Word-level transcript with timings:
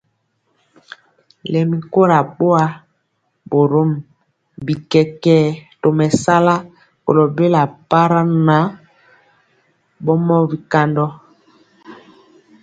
Lɛmi 1.51 1.77
kora 1.93 2.19
boa, 2.37 2.63
borom 3.49 3.89
bi 4.65 4.73
kɛkɛɛ 4.91 5.47
tomesala 5.81 6.55
kolo 7.03 7.23
bela 7.37 7.61
para 7.89 8.21
nan 8.45 8.65
bɔnɛɛ 10.05 10.37
bikandɔ. 10.51 11.05